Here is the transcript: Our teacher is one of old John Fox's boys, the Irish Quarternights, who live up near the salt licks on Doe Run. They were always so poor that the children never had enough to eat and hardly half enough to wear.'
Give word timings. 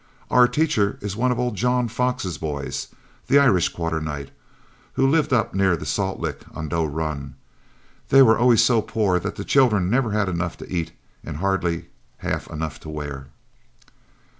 Our 0.31 0.47
teacher 0.47 0.97
is 0.99 1.15
one 1.15 1.31
of 1.31 1.37
old 1.39 1.55
John 1.55 1.87
Fox's 1.87 2.39
boys, 2.39 2.87
the 3.27 3.37
Irish 3.37 3.69
Quarternights, 3.69 4.31
who 4.93 5.05
live 5.05 5.31
up 5.31 5.53
near 5.53 5.77
the 5.77 5.85
salt 5.85 6.19
licks 6.19 6.43
on 6.55 6.69
Doe 6.69 6.85
Run. 6.85 7.35
They 8.09 8.23
were 8.23 8.35
always 8.39 8.63
so 8.63 8.81
poor 8.81 9.19
that 9.19 9.35
the 9.35 9.45
children 9.45 9.91
never 9.91 10.09
had 10.09 10.27
enough 10.27 10.57
to 10.57 10.73
eat 10.73 10.93
and 11.23 11.37
hardly 11.37 11.89
half 12.17 12.49
enough 12.49 12.79
to 12.79 12.89
wear.' 12.89 13.27